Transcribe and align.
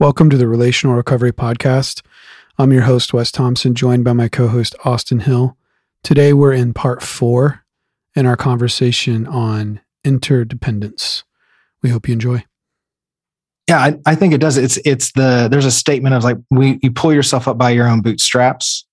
Welcome 0.00 0.28
to 0.30 0.36
the 0.36 0.48
Relational 0.48 0.96
Recovery 0.96 1.32
Podcast. 1.32 2.02
I'm 2.58 2.72
your 2.72 2.82
host, 2.82 3.14
Wes 3.14 3.30
Thompson, 3.30 3.76
joined 3.76 4.02
by 4.02 4.12
my 4.12 4.26
co 4.26 4.48
host, 4.48 4.74
Austin 4.84 5.20
Hill. 5.20 5.56
Today, 6.02 6.32
we're 6.32 6.52
in 6.52 6.74
part 6.74 7.00
four 7.00 7.64
in 8.16 8.26
our 8.26 8.36
conversation 8.36 9.24
on 9.28 9.80
interdependence. 10.02 11.22
We 11.80 11.90
hope 11.90 12.08
you 12.08 12.14
enjoy. 12.14 12.44
Yeah, 13.68 13.78
I, 13.78 13.96
I 14.04 14.16
think 14.16 14.34
it 14.34 14.40
does. 14.40 14.56
It's 14.56 14.78
it's 14.78 15.12
the 15.12 15.46
there's 15.48 15.64
a 15.64 15.70
statement 15.70 16.16
of 16.16 16.24
like 16.24 16.38
we 16.50 16.80
you 16.82 16.90
pull 16.90 17.12
yourself 17.12 17.46
up 17.46 17.56
by 17.56 17.70
your 17.70 17.86
own 17.86 18.00
bootstraps, 18.02 18.84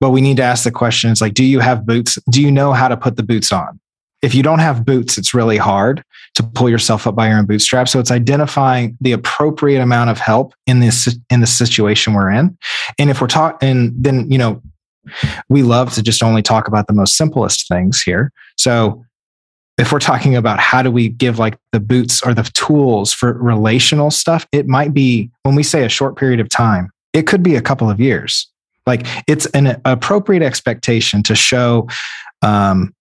but 0.00 0.10
we 0.10 0.20
need 0.20 0.38
to 0.38 0.42
ask 0.42 0.64
the 0.64 0.72
question: 0.72 1.12
it's 1.12 1.20
like, 1.20 1.34
do 1.34 1.44
you 1.44 1.60
have 1.60 1.86
boots? 1.86 2.18
Do 2.28 2.42
you 2.42 2.50
know 2.50 2.72
how 2.72 2.88
to 2.88 2.96
put 2.96 3.14
the 3.14 3.22
boots 3.22 3.52
on? 3.52 3.78
If 4.20 4.34
you 4.34 4.42
don't 4.42 4.58
have 4.58 4.84
boots, 4.84 5.16
it's 5.16 5.32
really 5.32 5.58
hard 5.58 6.02
to 6.34 6.42
pull 6.42 6.68
yourself 6.68 7.06
up 7.06 7.14
by 7.14 7.28
your 7.28 7.38
own 7.38 7.46
bootstraps. 7.46 7.92
So 7.92 8.00
it's 8.00 8.10
identifying 8.10 8.96
the 9.00 9.12
appropriate 9.12 9.80
amount 9.80 10.10
of 10.10 10.18
help 10.18 10.54
in 10.66 10.80
this 10.80 11.16
in 11.30 11.40
the 11.40 11.46
situation 11.46 12.12
we're 12.12 12.30
in. 12.30 12.56
And 12.98 13.10
if 13.10 13.20
we're 13.20 13.26
talking, 13.26 13.92
then 13.96 14.30
you 14.30 14.38
know, 14.38 14.62
we 15.48 15.62
love 15.62 15.92
to 15.94 16.02
just 16.02 16.22
only 16.22 16.42
talk 16.42 16.68
about 16.68 16.86
the 16.86 16.92
most 16.92 17.16
simplest 17.16 17.68
things 17.68 18.02
here. 18.02 18.32
So 18.56 19.04
if 19.76 19.92
we're 19.92 19.98
talking 19.98 20.36
about 20.36 20.60
how 20.60 20.82
do 20.82 20.90
we 20.90 21.08
give 21.08 21.38
like 21.38 21.58
the 21.72 21.80
boots 21.80 22.22
or 22.22 22.32
the 22.32 22.44
tools 22.54 23.12
for 23.12 23.32
relational 23.34 24.10
stuff, 24.10 24.46
it 24.52 24.66
might 24.66 24.94
be 24.94 25.30
when 25.42 25.54
we 25.54 25.62
say 25.62 25.84
a 25.84 25.88
short 25.88 26.16
period 26.16 26.40
of 26.40 26.48
time, 26.48 26.90
it 27.12 27.26
could 27.26 27.42
be 27.42 27.56
a 27.56 27.62
couple 27.62 27.90
of 27.90 28.00
years. 28.00 28.50
Like 28.86 29.06
it's 29.26 29.46
an 29.46 29.80
appropriate 29.84 30.42
expectation 30.42 31.22
to 31.24 31.34
show, 31.34 31.88
um, 32.42 32.94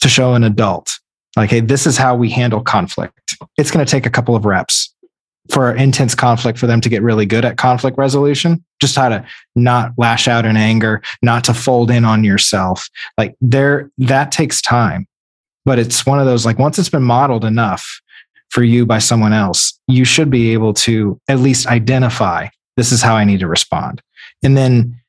to 0.00 0.08
show 0.08 0.34
an 0.34 0.44
adult, 0.44 0.98
like, 1.42 1.50
hey, 1.50 1.60
this 1.60 1.86
is 1.86 1.96
how 1.96 2.14
we 2.14 2.30
handle 2.30 2.60
conflict. 2.60 3.36
It's 3.56 3.70
going 3.70 3.84
to 3.84 3.90
take 3.90 4.06
a 4.06 4.10
couple 4.10 4.34
of 4.34 4.44
reps 4.44 4.94
for 5.50 5.74
intense 5.74 6.14
conflict 6.14 6.58
for 6.58 6.66
them 6.66 6.80
to 6.82 6.88
get 6.88 7.02
really 7.02 7.24
good 7.24 7.44
at 7.44 7.56
conflict 7.56 7.96
resolution 7.96 8.62
just 8.82 8.94
how 8.94 9.08
to 9.08 9.24
not 9.56 9.92
lash 9.96 10.28
out 10.28 10.44
in 10.44 10.58
anger 10.58 11.00
not 11.22 11.42
to 11.42 11.54
fold 11.54 11.90
in 11.90 12.04
on 12.04 12.22
yourself 12.22 12.86
like 13.16 13.34
there 13.40 13.90
that 13.96 14.30
takes 14.30 14.60
time 14.60 15.06
but 15.64 15.78
it's 15.78 16.04
one 16.04 16.20
of 16.20 16.26
those 16.26 16.44
like 16.44 16.58
once 16.58 16.78
it's 16.78 16.90
been 16.90 17.02
modeled 17.02 17.46
enough 17.46 18.02
for 18.50 18.62
you 18.62 18.86
by 18.86 18.98
someone 18.98 19.32
else, 19.32 19.78
you 19.86 20.04
should 20.04 20.30
be 20.30 20.52
able 20.52 20.74
to 20.74 21.20
at 21.28 21.38
least 21.38 21.66
identify 21.66 22.48
this 22.76 22.92
is 22.92 23.02
how 23.02 23.16
I 23.16 23.24
need 23.24 23.40
to 23.40 23.48
respond. 23.48 24.02
And 24.42 24.56
then, 24.56 25.00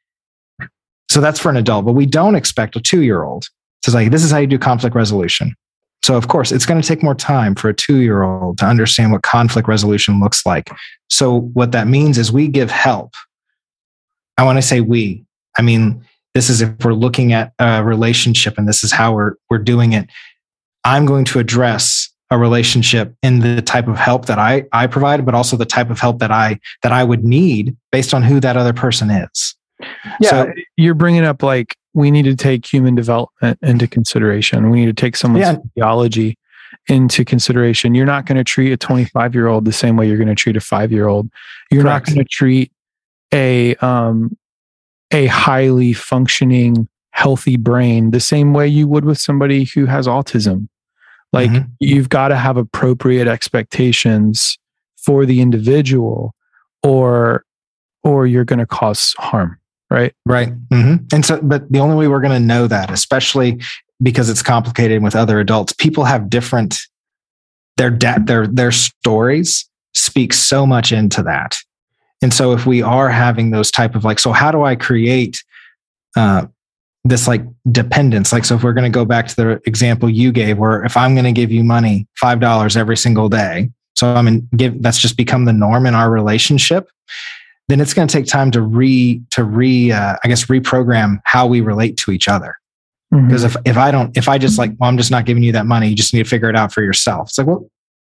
so 1.09 1.21
that's 1.21 1.39
for 1.39 1.49
an 1.49 1.57
adult, 1.57 1.85
but 1.85 1.93
we 1.93 2.05
don't 2.05 2.35
expect 2.35 2.75
a 2.75 2.81
two 2.81 3.01
year 3.01 3.23
old 3.23 3.45
to 3.83 3.91
like, 3.91 4.11
this 4.11 4.23
is 4.23 4.31
how 4.31 4.39
you 4.39 4.47
do 4.47 4.59
conflict 4.59 4.95
resolution. 4.95 5.55
So, 6.01 6.15
of 6.15 6.27
course, 6.27 6.51
it's 6.51 6.65
going 6.65 6.81
to 6.81 6.87
take 6.87 7.03
more 7.03 7.15
time 7.15 7.55
for 7.55 7.69
a 7.69 7.73
two 7.73 7.97
year 7.97 8.23
old 8.23 8.57
to 8.59 8.65
understand 8.65 9.11
what 9.11 9.23
conflict 9.23 9.67
resolution 9.67 10.19
looks 10.19 10.45
like. 10.45 10.69
So, 11.09 11.41
what 11.53 11.71
that 11.73 11.87
means 11.87 12.17
is 12.17 12.31
we 12.31 12.47
give 12.47 12.71
help. 12.71 13.13
I 14.37 14.43
want 14.43 14.57
to 14.57 14.61
say 14.61 14.79
we, 14.81 15.25
I 15.57 15.61
mean, 15.61 16.05
this 16.33 16.49
is 16.49 16.61
if 16.61 16.71
we're 16.83 16.93
looking 16.93 17.33
at 17.33 17.51
a 17.59 17.83
relationship 17.83 18.57
and 18.57 18.67
this 18.67 18.83
is 18.83 18.91
how 18.91 19.13
we're, 19.13 19.33
we're 19.49 19.57
doing 19.57 19.93
it. 19.93 20.07
I'm 20.85 21.05
going 21.05 21.25
to 21.25 21.39
address 21.39 22.09
a 22.31 22.37
relationship 22.37 23.13
in 23.23 23.39
the 23.39 23.61
type 23.61 23.87
of 23.87 23.97
help 23.97 24.27
that 24.27 24.39
I, 24.39 24.65
I 24.71 24.87
provide, 24.87 25.25
but 25.25 25.33
also 25.33 25.57
the 25.57 25.65
type 25.65 25.89
of 25.89 25.99
help 25.99 26.19
that 26.19 26.31
I 26.31 26.59
that 26.83 26.91
I 26.91 27.03
would 27.03 27.23
need 27.23 27.75
based 27.91 28.13
on 28.13 28.23
who 28.23 28.39
that 28.39 28.55
other 28.55 28.73
person 28.73 29.09
is. 29.09 29.55
Yeah, 30.19 30.29
so, 30.29 30.53
you're 30.77 30.93
bringing 30.93 31.23
up 31.23 31.41
like 31.41 31.75
we 31.93 32.11
need 32.11 32.23
to 32.23 32.35
take 32.35 32.71
human 32.71 32.95
development 32.95 33.59
into 33.61 33.87
consideration. 33.87 34.69
We 34.69 34.81
need 34.81 34.95
to 34.95 35.01
take 35.01 35.15
someone's 35.15 35.45
yeah. 35.45 35.57
theology 35.75 36.37
into 36.87 37.25
consideration. 37.25 37.95
You're 37.95 38.05
not 38.05 38.25
going 38.25 38.37
to 38.37 38.43
treat 38.43 38.71
a 38.71 38.77
25 38.77 39.33
year 39.33 39.47
old 39.47 39.65
the 39.65 39.71
same 39.71 39.95
way 39.95 40.07
you're 40.07 40.17
going 40.17 40.27
to 40.27 40.35
treat 40.35 40.55
a 40.55 40.61
five 40.61 40.91
year 40.91 41.07
old. 41.07 41.29
You're 41.71 41.83
Correct. 41.83 42.07
not 42.07 42.13
going 42.13 42.25
to 42.25 42.29
treat 42.29 42.71
a 43.33 43.75
um, 43.75 44.37
a 45.11 45.27
highly 45.27 45.93
functioning 45.93 46.87
healthy 47.11 47.57
brain 47.57 48.11
the 48.11 48.19
same 48.19 48.53
way 48.53 48.67
you 48.67 48.87
would 48.87 49.05
with 49.05 49.17
somebody 49.17 49.65
who 49.65 49.85
has 49.85 50.07
autism. 50.07 50.67
Like 51.33 51.49
mm-hmm. 51.49 51.69
you've 51.79 52.09
got 52.09 52.29
to 52.29 52.35
have 52.35 52.57
appropriate 52.57 53.27
expectations 53.27 54.57
for 54.97 55.25
the 55.25 55.41
individual 55.41 56.33
or 56.83 57.43
or 58.03 58.25
you're 58.25 58.45
going 58.45 58.59
to 58.59 58.65
cause 58.65 59.13
harm, 59.17 59.59
right? 59.89 60.13
Right. 60.25 60.49
Mm-hmm. 60.69 61.05
And 61.13 61.25
so 61.25 61.41
but 61.41 61.71
the 61.71 61.79
only 61.79 61.95
way 61.95 62.07
we're 62.07 62.21
going 62.21 62.39
to 62.39 62.45
know 62.45 62.67
that 62.67 62.91
especially 62.91 63.61
because 64.01 64.29
it's 64.29 64.41
complicated 64.41 65.03
with 65.03 65.15
other 65.15 65.39
adults, 65.39 65.73
people 65.73 66.05
have 66.05 66.29
different 66.29 66.77
their 67.77 67.89
de- 67.89 68.21
their 68.23 68.47
their 68.47 68.71
stories 68.71 69.69
speak 69.93 70.33
so 70.33 70.65
much 70.65 70.91
into 70.91 71.23
that. 71.23 71.57
And 72.21 72.33
so 72.33 72.51
if 72.51 72.65
we 72.65 72.81
are 72.81 73.09
having 73.09 73.51
those 73.51 73.71
type 73.71 73.95
of 73.95 74.03
like 74.03 74.19
so 74.19 74.31
how 74.31 74.51
do 74.51 74.63
I 74.63 74.75
create 74.75 75.41
uh, 76.15 76.47
this 77.03 77.27
like 77.27 77.43
dependence. 77.71 78.33
Like, 78.33 78.45
so 78.45 78.55
if 78.55 78.63
we're 78.63 78.73
going 78.73 78.91
to 78.91 78.95
go 78.95 79.05
back 79.05 79.27
to 79.27 79.35
the 79.35 79.61
example 79.65 80.09
you 80.09 80.31
gave, 80.31 80.57
where 80.57 80.83
if 80.83 80.97
I'm 80.97 81.15
going 81.15 81.25
to 81.25 81.31
give 81.31 81.51
you 81.51 81.63
money, 81.63 82.07
$5 82.21 82.77
every 82.77 82.97
single 82.97 83.29
day, 83.29 83.69
so 83.95 84.13
I'm 84.13 84.27
in 84.27 84.47
give, 84.55 84.81
that's 84.81 84.99
just 84.99 85.17
become 85.17 85.45
the 85.45 85.53
norm 85.53 85.85
in 85.85 85.95
our 85.95 86.09
relationship, 86.09 86.89
then 87.69 87.79
it's 87.79 87.93
going 87.93 88.07
to 88.07 88.11
take 88.11 88.25
time 88.25 88.51
to 88.51 88.61
re, 88.61 89.21
to 89.29 89.43
re, 89.43 89.91
uh, 89.91 90.15
I 90.23 90.27
guess, 90.27 90.45
reprogram 90.45 91.19
how 91.23 91.47
we 91.47 91.61
relate 91.61 91.97
to 91.97 92.11
each 92.11 92.27
other. 92.27 92.55
Because 93.11 93.43
mm-hmm. 93.43 93.57
if, 93.65 93.73
if 93.73 93.77
I 93.77 93.91
don't, 93.91 94.15
if 94.17 94.27
I 94.27 94.37
just 94.37 94.59
like, 94.59 94.71
well, 94.77 94.89
I'm 94.89 94.97
just 94.97 95.11
not 95.11 95.25
giving 95.25 95.43
you 95.43 95.51
that 95.53 95.65
money, 95.65 95.87
you 95.87 95.95
just 95.95 96.13
need 96.13 96.23
to 96.23 96.29
figure 96.29 96.49
it 96.49 96.55
out 96.55 96.73
for 96.73 96.83
yourself. 96.83 97.29
It's 97.29 97.37
like, 97.37 97.47
well, 97.47 97.69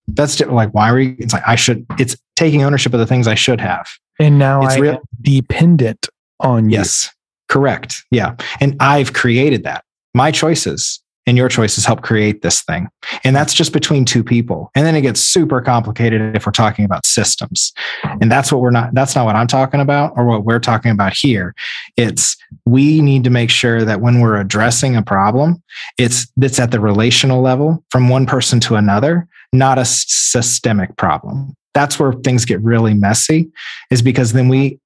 that's 0.09 0.41
like, 0.41 0.73
why 0.73 0.91
are 0.91 1.01
you? 1.01 1.17
It's 1.19 1.33
like, 1.33 1.43
I 1.47 1.57
should, 1.57 1.85
it's 1.99 2.17
taking 2.37 2.63
ownership 2.63 2.95
of 2.95 3.01
the 3.01 3.07
things 3.07 3.27
I 3.27 3.35
should 3.35 3.61
have. 3.61 3.89
And 4.19 4.39
now 4.39 4.63
it's 4.65 4.77
I 4.77 4.79
real, 4.79 5.01
dependent 5.21 6.09
on 6.41 6.71
you. 6.71 6.79
Yes. 6.79 7.11
Correct. 7.49 8.05
Yeah. 8.11 8.37
And 8.61 8.77
I've 8.81 9.13
created 9.13 9.65
that. 9.65 9.85
My 10.15 10.31
choices 10.31 11.03
and 11.27 11.37
your 11.37 11.49
choices 11.49 11.85
help 11.85 12.03
create 12.03 12.43
this 12.43 12.63
thing. 12.63 12.89
And 13.25 13.35
that's 13.35 13.53
just 13.53 13.73
between 13.73 14.05
two 14.05 14.23
people. 14.23 14.71
And 14.75 14.87
then 14.87 14.95
it 14.95 15.03
gets 15.03 15.21
super 15.21 15.61
complicated 15.61 16.37
if 16.37 16.47
we're 16.47 16.53
talking 16.53 16.85
about 16.85 17.05
systems. 17.05 17.73
And 18.21 18.31
that's 18.31 18.53
what 18.53 18.61
we're 18.61 18.71
not, 18.71 18.95
that's 18.95 19.17
not 19.17 19.25
what 19.25 19.37
I'm 19.37 19.49
talking 19.49 19.81
about 19.81 20.13
or 20.17 20.25
what 20.25 20.45
we're 20.45 20.61
talking 20.61 20.93
about 20.93 21.15
here. 21.17 21.55
It's 21.97 22.37
we 22.65 23.01
need 23.01 23.25
to 23.25 23.31
make 23.31 23.51
sure 23.51 23.85
that 23.85 24.01
when 24.01 24.21
we're 24.21 24.41
addressing 24.41 24.97
a 24.97 25.03
problem, 25.03 25.63
it's 25.99 26.27
it's 26.41 26.59
at 26.59 26.71
the 26.71 26.81
relational 26.81 27.43
level 27.43 27.85
from 27.91 28.09
one 28.09 28.27
person 28.27 28.61
to 28.61 28.77
another, 28.77 29.27
not 29.53 29.79
a 29.79 29.85
systemic 29.85 30.97
problem. 30.97 31.55
That's 31.75 31.99
where 31.99 32.13
things 32.13 32.45
get 32.45 32.61
really 32.63 32.95
messy, 32.95 33.51
is 33.91 34.01
because 34.01 34.33
then 34.33 34.49
we 34.49 34.79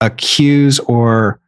accuse 0.00 0.78
or 0.80 1.40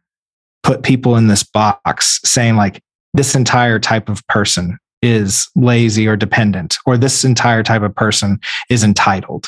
put 0.63 0.83
people 0.83 1.15
in 1.15 1.27
this 1.27 1.43
box 1.43 2.19
saying 2.23 2.55
like 2.55 2.81
this 3.13 3.35
entire 3.35 3.79
type 3.79 4.09
of 4.09 4.25
person 4.27 4.77
is 5.01 5.47
lazy 5.55 6.07
or 6.07 6.15
dependent 6.15 6.77
or 6.85 6.97
this 6.97 7.23
entire 7.23 7.63
type 7.63 7.81
of 7.81 7.95
person 7.95 8.39
is 8.69 8.83
entitled. 8.83 9.47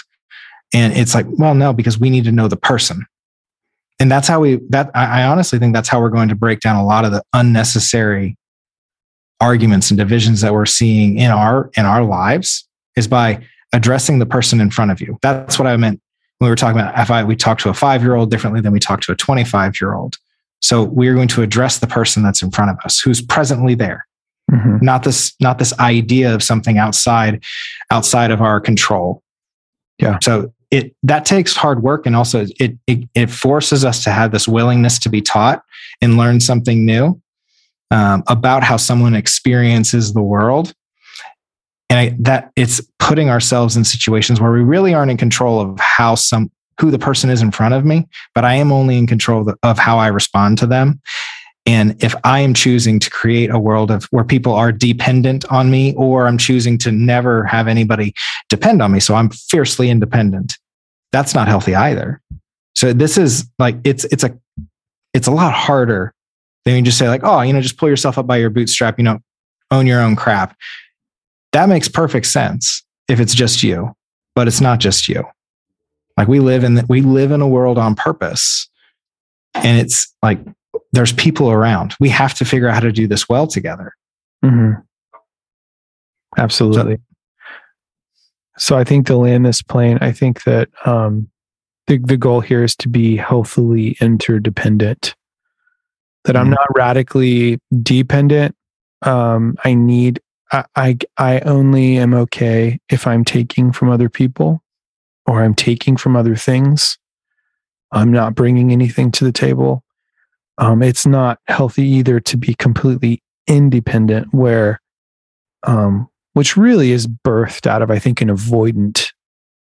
And 0.73 0.93
it's 0.93 1.13
like 1.13 1.25
well 1.29 1.53
no 1.53 1.73
because 1.73 1.99
we 1.99 2.09
need 2.09 2.23
to 2.25 2.31
know 2.31 2.47
the 2.47 2.57
person. 2.57 3.05
And 3.99 4.11
that's 4.11 4.27
how 4.27 4.39
we 4.39 4.59
that 4.69 4.89
i 4.95 5.23
honestly 5.23 5.59
think 5.59 5.73
that's 5.73 5.89
how 5.89 6.01
we're 6.01 6.09
going 6.09 6.29
to 6.29 6.35
break 6.35 6.59
down 6.61 6.77
a 6.77 6.85
lot 6.85 7.05
of 7.05 7.11
the 7.11 7.23
unnecessary 7.33 8.35
arguments 9.39 9.91
and 9.91 9.97
divisions 9.97 10.41
that 10.41 10.53
we're 10.53 10.65
seeing 10.65 11.17
in 11.17 11.31
our 11.31 11.69
in 11.75 11.85
our 11.85 12.03
lives 12.03 12.67
is 12.95 13.07
by 13.07 13.43
addressing 13.73 14.19
the 14.19 14.25
person 14.25 14.61
in 14.61 14.69
front 14.69 14.91
of 14.91 15.01
you. 15.01 15.17
That's 15.21 15.59
what 15.59 15.67
i 15.67 15.75
meant 15.77 16.01
when 16.41 16.47
we 16.47 16.51
were 16.51 16.55
talking 16.55 16.79
about 16.79 16.97
if 16.97 17.11
I, 17.11 17.23
we 17.23 17.35
talk 17.35 17.59
to 17.59 17.69
a 17.69 17.73
five 17.73 18.01
year 18.01 18.15
old 18.15 18.31
differently 18.31 18.61
than 18.61 18.71
we 18.71 18.79
talk 18.79 19.01
to 19.01 19.11
a 19.11 19.15
25 19.15 19.79
year 19.79 19.93
old 19.93 20.17
so 20.61 20.83
we 20.83 21.07
are 21.07 21.13
going 21.13 21.27
to 21.29 21.41
address 21.41 21.79
the 21.79 21.87
person 21.87 22.23
that's 22.23 22.41
in 22.41 22.51
front 22.51 22.71
of 22.71 22.77
us, 22.85 22.99
who's 22.99 23.21
presently 23.21 23.75
there. 23.75 24.07
Mm-hmm. 24.51 24.77
Not 24.81 25.03
this, 25.03 25.33
not 25.39 25.59
this 25.59 25.77
idea 25.79 26.33
of 26.33 26.43
something 26.43 26.77
outside, 26.77 27.43
outside 27.89 28.31
of 28.31 28.41
our 28.41 28.59
control. 28.59 29.23
Yeah. 29.97 30.19
So 30.21 30.53
it 30.71 30.95
that 31.03 31.25
takes 31.25 31.55
hard 31.55 31.83
work, 31.83 32.05
and 32.05 32.15
also 32.15 32.45
it 32.59 32.77
it, 32.87 33.09
it 33.13 33.29
forces 33.29 33.85
us 33.85 34.03
to 34.05 34.09
have 34.09 34.31
this 34.31 34.47
willingness 34.47 34.97
to 34.99 35.09
be 35.09 35.21
taught 35.21 35.63
and 36.01 36.17
learn 36.17 36.39
something 36.39 36.85
new 36.85 37.21
um, 37.91 38.23
about 38.27 38.63
how 38.63 38.77
someone 38.77 39.13
experiences 39.13 40.13
the 40.13 40.21
world 40.21 40.73
and 41.91 41.99
I, 41.99 42.15
that 42.19 42.53
it's 42.55 42.79
putting 42.99 43.29
ourselves 43.29 43.75
in 43.75 43.83
situations 43.83 44.39
where 44.39 44.53
we 44.53 44.61
really 44.61 44.93
aren't 44.93 45.11
in 45.11 45.17
control 45.17 45.59
of 45.59 45.77
how 45.77 46.15
some 46.15 46.49
who 46.81 46.91
the 46.91 46.99
person 46.99 47.29
is 47.29 47.41
in 47.41 47.51
front 47.51 47.75
of 47.75 47.85
me, 47.85 48.07
but 48.33 48.43
I 48.43 48.55
am 48.55 48.71
only 48.71 48.97
in 48.97 49.05
control 49.05 49.53
of, 49.61 49.77
how 49.77 49.99
I 49.99 50.07
respond 50.07 50.57
to 50.57 50.65
them. 50.65 50.99
And 51.67 52.03
if 52.03 52.15
I 52.23 52.39
am 52.39 52.55
choosing 52.55 52.99
to 52.99 53.09
create 53.11 53.51
a 53.51 53.59
world 53.59 53.91
of 53.91 54.05
where 54.05 54.23
people 54.23 54.53
are 54.53 54.71
dependent 54.71 55.45
on 55.51 55.69
me, 55.69 55.93
or 55.93 56.27
I'm 56.27 56.39
choosing 56.39 56.79
to 56.79 56.91
never 56.91 57.43
have 57.45 57.67
anybody 57.67 58.13
depend 58.49 58.81
on 58.81 58.91
me, 58.91 58.99
so 58.99 59.13
I'm 59.13 59.29
fiercely 59.29 59.91
independent, 59.91 60.57
that's 61.11 61.35
not 61.35 61.47
healthy 61.47 61.75
either. 61.75 62.19
So 62.75 62.93
this 62.93 63.15
is 63.15 63.47
like 63.59 63.75
it's 63.83 64.05
it's 64.05 64.23
a 64.23 64.35
it's 65.13 65.27
a 65.27 65.31
lot 65.31 65.53
harder 65.53 66.15
than 66.65 66.77
you 66.77 66.81
just 66.81 66.97
say 66.97 67.09
like, 67.09 67.21
oh, 67.23 67.41
you 67.41 67.53
know, 67.53 67.61
just 67.61 67.77
pull 67.77 67.89
yourself 67.89 68.17
up 68.17 68.25
by 68.25 68.37
your 68.37 68.49
bootstrap, 68.49 68.97
you 68.97 69.03
know, 69.03 69.19
own 69.69 69.85
your 69.85 70.01
own 70.01 70.15
crap. 70.15 70.55
That 71.51 71.69
makes 71.69 71.87
perfect 71.87 72.25
sense 72.25 72.83
if 73.07 73.19
it's 73.19 73.35
just 73.35 73.61
you, 73.61 73.93
but 74.35 74.47
it's 74.47 74.61
not 74.61 74.79
just 74.79 75.07
you. 75.07 75.25
Like 76.17 76.27
we 76.27 76.39
live 76.39 76.63
in 76.63 76.75
the, 76.75 76.85
we 76.87 77.01
live 77.01 77.31
in 77.31 77.41
a 77.41 77.47
world 77.47 77.77
on 77.77 77.95
purpose. 77.95 78.69
And 79.53 79.79
it's 79.79 80.13
like 80.21 80.39
there's 80.91 81.13
people 81.13 81.51
around. 81.51 81.95
We 81.99 82.09
have 82.09 82.33
to 82.35 82.45
figure 82.45 82.67
out 82.67 82.75
how 82.75 82.79
to 82.81 82.91
do 82.91 83.07
this 83.07 83.27
well 83.27 83.47
together. 83.47 83.93
Mm-hmm. 84.43 84.81
Absolutely. 86.37 86.95
So, 86.95 87.01
so, 88.57 88.77
I 88.77 88.83
think 88.83 89.07
to 89.07 89.17
land 89.17 89.45
this 89.45 89.61
plane, 89.61 89.97
I 90.01 90.11
think 90.11 90.43
that 90.43 90.69
um, 90.85 91.29
the 91.87 91.97
the 91.97 92.17
goal 92.17 92.41
here 92.41 92.63
is 92.63 92.75
to 92.77 92.89
be 92.89 93.15
healthily 93.17 93.97
interdependent. 93.99 95.15
That 96.23 96.35
mm-hmm. 96.35 96.41
I'm 96.41 96.49
not 96.51 96.67
radically 96.75 97.59
dependent. 97.81 98.55
Um, 99.01 99.57
I 99.63 99.73
need 99.73 100.21
I, 100.51 100.65
I 100.75 100.97
I 101.17 101.39
only 101.41 101.97
am 101.97 102.13
okay 102.13 102.79
if 102.89 103.07
I'm 103.07 103.25
taking 103.25 103.71
from 103.71 103.89
other 103.89 104.09
people 104.09 104.61
or 105.31 105.41
I'm 105.41 105.55
taking 105.55 105.95
from 105.95 106.17
other 106.17 106.35
things. 106.35 106.97
I'm 107.93 108.11
not 108.11 108.35
bringing 108.35 108.73
anything 108.73 109.11
to 109.11 109.23
the 109.23 109.31
table. 109.31 109.81
Um, 110.57 110.83
it's 110.83 111.05
not 111.05 111.39
healthy 111.47 111.87
either 111.87 112.19
to 112.19 112.35
be 112.35 112.53
completely 112.53 113.23
independent, 113.47 114.33
where, 114.33 114.81
um, 115.63 116.09
which 116.33 116.57
really 116.57 116.91
is 116.91 117.07
birthed 117.07 117.65
out 117.65 117.81
of, 117.81 117.89
I 117.89 117.97
think, 117.97 118.19
an 118.19 118.27
avoidant 118.27 119.13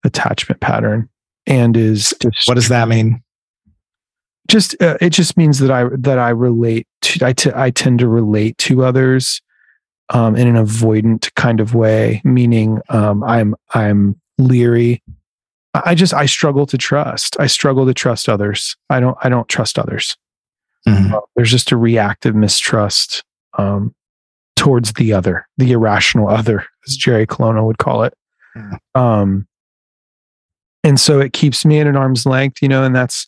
attachment 0.06 0.62
pattern, 0.62 1.10
and 1.46 1.76
is 1.76 2.14
just, 2.22 2.48
what 2.48 2.56
does 2.56 2.70
that 2.70 2.88
mean? 2.88 3.22
Just 4.48 4.82
uh, 4.82 4.98
it 5.02 5.10
just 5.10 5.36
means 5.36 5.60
that 5.60 5.72
I 5.72 5.90
that 5.92 6.20
I 6.20 6.30
relate 6.30 6.88
to 7.02 7.26
I, 7.26 7.34
t- 7.34 7.52
I 7.54 7.70
tend 7.70 8.00
to 8.00 8.08
relate 8.08 8.58
to 8.60 8.86
others 8.86 9.42
um, 10.10 10.38
in 10.38 10.48
an 10.48 10.56
avoidant 10.56 11.36
kind 11.36 11.60
of 11.60 11.76
way, 11.76 12.22
meaning 12.24 12.80
um, 12.88 13.26
I'm 13.26 13.56
I'm 13.74 14.20
leery 14.38 15.04
I 15.74 15.94
just 15.96 16.14
I 16.14 16.26
struggle 16.26 16.66
to 16.66 16.78
trust. 16.78 17.38
I 17.40 17.48
struggle 17.48 17.86
to 17.86 17.94
trust 17.94 18.28
others. 18.28 18.76
I 18.90 19.00
don't 19.00 19.18
I 19.22 19.30
don't 19.30 19.48
trust 19.48 19.78
others. 19.78 20.18
Mm-hmm. 20.88 21.14
Uh, 21.14 21.20
there's 21.36 21.52
just 21.52 21.72
a 21.72 21.78
reactive 21.78 22.36
mistrust 22.36 23.24
um, 23.58 23.94
towards 24.56 24.94
the 24.94 25.14
other, 25.14 25.48
the 25.58 25.72
irrational 25.72 26.30
other, 26.30 26.66
as 26.88 26.96
Jerry 26.96 27.28
Colonna 27.28 27.66
would 27.66 27.78
call 27.78 28.04
it. 28.04 28.14
Mm-hmm. 28.56 29.00
Um, 29.00 29.48
and 30.84 31.00
so 31.00 31.20
it 31.20 31.34
keeps 31.34 31.66
me 31.66 31.80
at 31.80 31.88
an 31.88 31.98
arm's 31.98 32.26
length, 32.26 32.62
you 32.62 32.68
know, 32.68 32.84
and 32.84 32.96
that's 32.96 33.28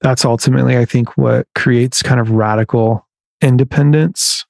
that's 0.00 0.24
ultimately 0.24 0.76
I 0.76 0.84
think 0.84 1.16
what 1.16 1.46
creates 1.54 2.02
kind 2.02 2.20
of 2.20 2.30
radical 2.30 3.06
independence. 3.40 4.44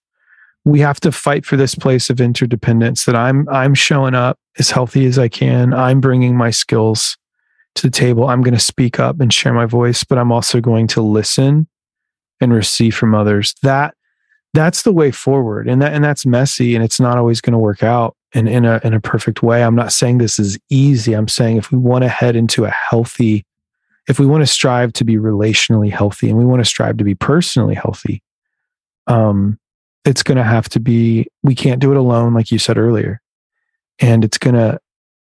We 0.64 0.80
have 0.80 1.00
to 1.00 1.12
fight 1.12 1.44
for 1.44 1.56
this 1.56 1.74
place 1.74 2.08
of 2.08 2.20
interdependence 2.20 3.04
that 3.04 3.16
I'm 3.16 3.48
I'm 3.48 3.74
showing 3.74 4.14
up 4.14 4.38
as 4.58 4.70
healthy 4.70 5.06
as 5.06 5.18
I 5.18 5.28
can. 5.28 5.74
I'm 5.74 6.00
bringing 6.00 6.36
my 6.36 6.50
skills 6.50 7.16
to 7.74 7.82
the 7.82 7.90
table. 7.90 8.28
I'm 8.28 8.42
going 8.42 8.54
to 8.54 8.60
speak 8.60 8.98
up 8.98 9.20
and 9.20 9.32
share 9.32 9.52
my 9.52 9.66
voice, 9.66 10.04
but 10.04 10.18
I'm 10.18 10.32
also 10.32 10.60
going 10.60 10.86
to 10.88 11.02
listen 11.02 11.66
and 12.40 12.52
receive 12.52 12.94
from 12.94 13.14
others. 13.14 13.54
That 13.62 13.94
that's 14.54 14.82
the 14.82 14.92
way 14.92 15.10
forward. 15.10 15.68
And 15.68 15.82
that 15.82 15.92
and 15.92 16.04
that's 16.04 16.24
messy 16.24 16.74
and 16.74 16.84
it's 16.84 17.00
not 17.00 17.18
always 17.18 17.40
going 17.40 17.52
to 17.52 17.58
work 17.58 17.82
out 17.82 18.16
in, 18.32 18.46
in 18.46 18.64
a 18.64 18.80
in 18.84 18.94
a 18.94 19.00
perfect 19.00 19.42
way. 19.42 19.62
I'm 19.62 19.74
not 19.74 19.92
saying 19.92 20.18
this 20.18 20.38
is 20.38 20.58
easy. 20.70 21.12
I'm 21.12 21.28
saying 21.28 21.56
if 21.56 21.70
we 21.70 21.78
want 21.78 22.02
to 22.02 22.08
head 22.08 22.36
into 22.36 22.64
a 22.64 22.70
healthy, 22.70 23.44
if 24.08 24.18
we 24.18 24.26
want 24.26 24.42
to 24.42 24.46
strive 24.46 24.92
to 24.94 25.04
be 25.04 25.16
relationally 25.16 25.90
healthy 25.90 26.28
and 26.28 26.38
we 26.38 26.44
want 26.44 26.60
to 26.60 26.64
strive 26.64 26.96
to 26.98 27.04
be 27.04 27.14
personally 27.14 27.74
healthy, 27.74 28.22
um, 29.06 29.58
it's 30.04 30.22
going 30.22 30.36
to 30.36 30.44
have 30.44 30.68
to 30.70 30.80
be, 30.80 31.26
we 31.42 31.54
can't 31.54 31.80
do 31.80 31.90
it 31.90 31.96
alone, 31.96 32.34
like 32.34 32.50
you 32.50 32.58
said 32.58 32.78
earlier. 32.78 33.20
And 33.98 34.24
it's 34.24 34.38
going 34.38 34.54
to 34.54 34.78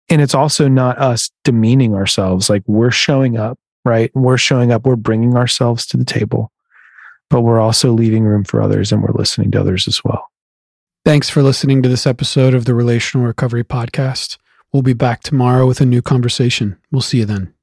and 0.07 0.21
it's 0.21 0.35
also 0.35 0.67
not 0.67 0.99
us 0.99 1.31
demeaning 1.43 1.95
ourselves. 1.95 2.49
Like 2.49 2.61
we're 2.67 2.91
showing 2.91 3.37
up 3.37 3.57
right? 3.83 4.11
We're 4.15 4.37
showing 4.37 4.71
up 4.71 4.85
we're 4.85 4.95
bringing 4.95 5.35
ourselves 5.35 5.85
to 5.87 5.97
the 5.97 6.05
table 6.05 6.51
but 7.29 7.41
we're 7.41 7.59
also 7.59 7.91
leaving 7.91 8.23
room 8.23 8.43
for 8.43 8.61
others 8.61 8.91
and 8.91 9.01
we're 9.01 9.13
listening 9.13 9.51
to 9.51 9.59
others 9.59 9.87
as 9.87 10.03
well. 10.03 10.29
Thanks 11.03 11.29
for 11.29 11.43
listening 11.43 11.83
to 11.83 11.89
this 11.89 12.07
episode 12.07 12.53
of 12.53 12.65
the 12.65 12.73
relational 12.73 13.27
recovery 13.27 13.63
podcast. 13.63 14.37
We'll 14.71 14.83
be 14.83 14.93
back 14.93 15.21
tomorrow 15.21 15.67
with 15.67 15.81
a 15.81 15.85
new 15.85 16.01
conversation. 16.01 16.77
We'll 16.91 17.01
see 17.01 17.19
you 17.19 17.25
then 17.25 17.53